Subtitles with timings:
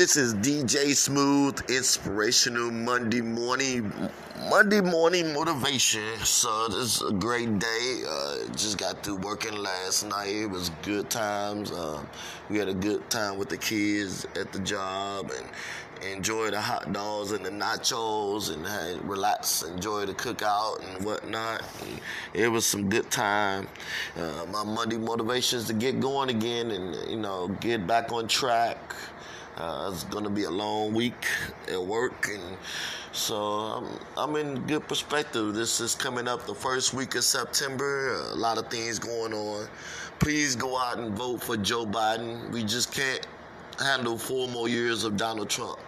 [0.00, 3.92] This is DJ Smooth, inspirational Monday morning,
[4.48, 6.16] Monday morning motivation.
[6.20, 8.02] So this is a great day.
[8.08, 10.34] Uh, just got through working last night.
[10.34, 11.70] It was good times.
[11.70, 12.08] Um,
[12.48, 15.46] we had a good time with the kids at the job and
[16.10, 21.62] enjoy the hot dogs and the nachos and had relax, enjoy the cookout and whatnot.
[21.82, 22.00] And
[22.32, 23.68] it was some good time.
[24.16, 28.28] Uh, my Monday motivation is to get going again and you know get back on
[28.28, 28.78] track.
[29.56, 31.26] Uh, it's gonna be a long week
[31.68, 32.56] at work, and
[33.12, 33.86] so I'm,
[34.16, 35.54] I'm in good perspective.
[35.54, 38.14] This is coming up the first week of September.
[38.30, 39.68] A lot of things going on.
[40.18, 42.50] Please go out and vote for Joe Biden.
[42.50, 43.26] We just can't
[43.78, 45.78] handle four more years of Donald Trump.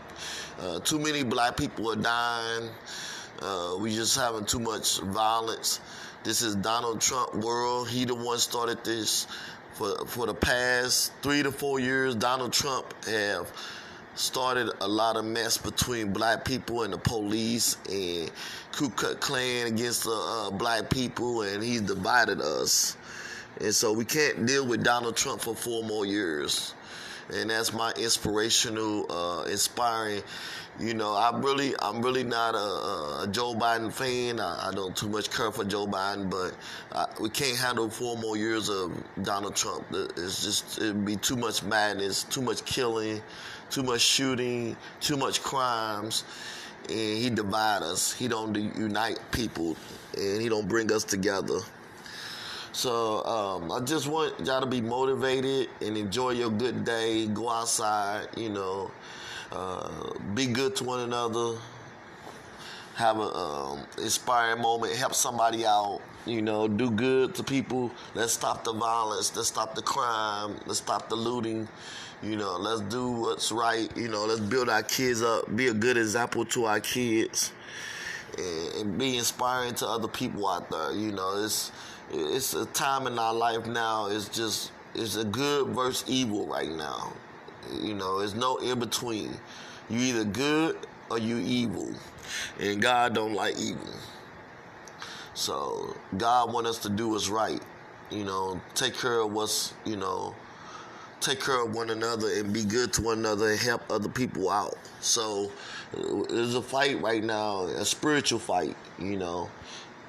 [0.60, 2.68] Uh, too many black people are dying.
[3.40, 5.80] Uh, we just having too much violence.
[6.24, 7.88] This is Donald Trump world.
[7.88, 9.26] He the one started this
[9.74, 13.50] for for the past three to four years, Donald Trump have
[14.14, 18.30] started a lot of mess between black people and the police and
[18.72, 22.96] Ku Klux Klan against the uh, black people, and he's divided us.
[23.60, 26.74] And so we can't deal with Donald Trump for four more years
[27.34, 30.22] and that's my inspirational, uh, inspiring.
[30.80, 34.40] You know, I'm really, I'm really not a, a Joe Biden fan.
[34.40, 36.54] I, I, don't too much care for Joe Biden, but
[36.92, 39.84] I, we can't handle four more years of Donald Trump.
[39.92, 43.20] It's just it'd be too much madness, too much killing,
[43.70, 46.24] too much shooting, too much crimes,
[46.88, 48.12] and he divide us.
[48.12, 49.76] He don't unite people,
[50.16, 51.60] and he don't bring us together.
[52.72, 57.26] So um, I just want y'all to be motivated and enjoy your good day.
[57.26, 58.90] Go outside, you know,
[59.52, 59.90] uh,
[60.34, 61.58] be good to one another.
[62.94, 64.94] Have an um, inspiring moment.
[64.96, 66.00] Help somebody out.
[66.24, 67.90] You know, do good to people.
[68.14, 69.34] Let's stop the violence.
[69.36, 70.56] Let's stop the crime.
[70.66, 71.68] Let's stop the looting.
[72.22, 73.94] You know, let's do what's right.
[73.96, 75.54] You know, let's build our kids up.
[75.56, 77.52] Be a good example to our kids,
[78.38, 80.92] and, be inspiring to other people out there.
[80.92, 81.72] You know, it's
[82.10, 84.06] it's a time in our life now.
[84.06, 87.12] It's just it's a good versus evil right now.
[87.80, 89.36] You know, there's no in between.
[89.88, 90.78] You either good
[91.10, 91.90] or you evil,
[92.58, 93.92] and God don't like evil.
[95.34, 97.60] So God want us to do what's right.
[98.10, 100.34] You know, take care of what's you know,
[101.22, 104.50] take care of one another and be good to one another and help other people
[104.50, 104.76] out.
[105.00, 105.50] So
[106.28, 108.76] there's a fight right now, a spiritual fight.
[108.98, 109.50] You know,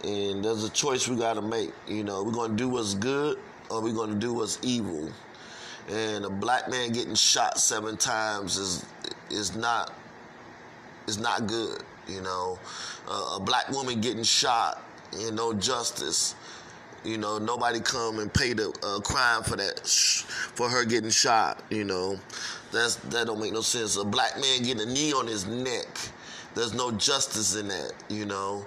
[0.04, 1.72] and there's a choice we got to make.
[1.88, 5.10] You know, we're to do what's good or we're to do what's evil.
[5.90, 8.86] And a black man getting shot seven times is
[9.30, 9.94] is not
[11.08, 11.84] is not good.
[12.08, 12.60] You know,
[13.08, 14.82] uh, a black woman getting shot
[15.14, 16.36] and no justice.
[17.04, 21.62] You know, nobody come and pay the uh, crime for that, for her getting shot.
[21.70, 22.20] You know,
[22.72, 23.98] that's that don't make no sense.
[23.98, 25.88] A black man getting a knee on his neck
[26.56, 28.66] there's no justice in that, you know.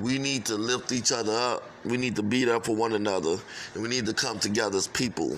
[0.00, 1.64] We need to lift each other up.
[1.84, 3.36] We need to be there for one another.
[3.74, 5.36] And we need to come together as people.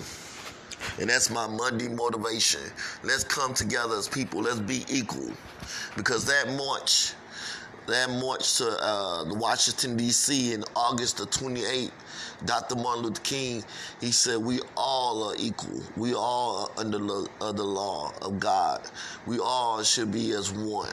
[0.99, 2.61] And that's my Monday motivation.
[3.03, 4.41] Let's come together as people.
[4.41, 5.31] Let's be equal.
[5.95, 7.13] Because that march,
[7.89, 10.53] that march to uh, Washington, D.C.
[10.53, 11.91] in August the 28th,
[12.45, 12.75] Dr.
[12.75, 13.63] Martin Luther King,
[13.99, 15.81] he said, We all are equal.
[15.97, 18.81] We all are under the, the law of God.
[19.25, 20.89] We all should be as one.